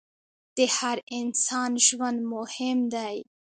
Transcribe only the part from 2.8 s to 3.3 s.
دی.